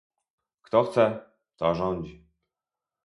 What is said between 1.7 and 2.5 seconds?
rządzi."